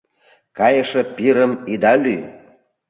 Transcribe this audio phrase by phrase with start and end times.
[0.57, 2.21] Кайыше пирым ида лӱй,-